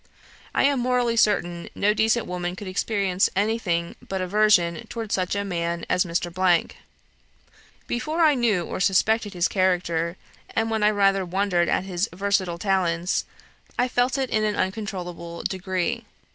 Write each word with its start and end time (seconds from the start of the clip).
I 0.55 0.63
am 0.63 0.79
morally 0.79 1.15
certain 1.15 1.69
no 1.75 1.93
decent 1.93 2.25
woman 2.25 2.55
could 2.55 2.67
experience 2.67 3.29
anything 3.35 3.95
but 4.09 4.19
aversion 4.19 4.87
towards 4.87 5.13
such 5.13 5.35
a 5.35 5.43
man 5.45 5.85
as 5.91 6.05
Mr.. 6.05 6.71
Before 7.85 8.21
I 8.21 8.33
knew, 8.33 8.63
or 8.65 8.79
suspected 8.79 9.35
his 9.35 9.47
character, 9.47 10.17
and 10.55 10.71
when 10.71 10.81
I 10.81 10.89
rather 10.89 11.23
wondered 11.23 11.69
at 11.69 11.83
his 11.83 12.09
versatile 12.11 12.57
talents, 12.57 13.25
I 13.77 13.87
felt 13.87 14.17
it 14.17 14.31
in 14.31 14.43
an 14.43 14.55
uncontrollable 14.55 15.43
degree. 15.43 16.03